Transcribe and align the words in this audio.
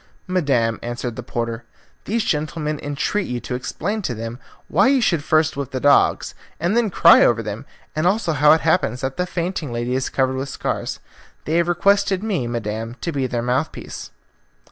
"Madam," 0.25 0.79
answered 0.81 1.15
the 1.15 1.21
porter, 1.21 1.63
"these 2.05 2.23
gentlemen 2.23 2.79
entreat 2.81 3.27
you 3.27 3.39
to 3.39 3.53
explain 3.53 4.01
to 4.01 4.15
them 4.15 4.39
why 4.67 4.87
you 4.87 4.99
should 4.99 5.23
first 5.23 5.55
whip 5.55 5.69
the 5.69 5.79
dogs 5.79 6.33
and 6.59 6.75
then 6.75 6.89
cry 6.89 7.23
over 7.23 7.43
them, 7.43 7.67
and 7.95 8.07
also 8.07 8.33
how 8.33 8.51
it 8.51 8.61
happens 8.61 9.01
that 9.01 9.15
the 9.17 9.27
fainting 9.27 9.71
lady 9.71 9.93
is 9.93 10.09
covered 10.09 10.37
with 10.37 10.49
scars. 10.49 10.99
They 11.45 11.57
have 11.57 11.67
requested 11.67 12.23
me, 12.23 12.47
Madam, 12.47 12.95
to 13.01 13.11
be 13.11 13.27
their 13.27 13.43
mouthpiece." 13.43 14.09